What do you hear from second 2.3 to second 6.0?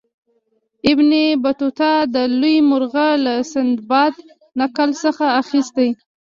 لوی مرغه له سندباد نکل څخه اخیستی.